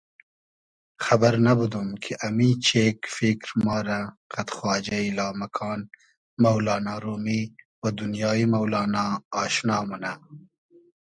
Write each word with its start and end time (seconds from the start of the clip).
خئبئر 1.03 1.35
نئبودوم 1.45 1.89
کی 2.01 2.13
امی 2.27 2.49
چېگ 2.65 2.97
فیکر 3.15 3.49
ما 3.63 3.77
رۂ 3.87 3.99
قئد 4.31 4.49
خواجۂ 4.55 4.97
یی 5.01 5.11
لامکان 5.17 5.79
مۆلانا 6.41 6.95
رومیؒ 7.03 7.51
و 7.81 7.83
دونیایی 7.97 8.45
مۆلانا 8.53 9.05
آشنا 9.41 9.77
مونۂ 9.87 10.13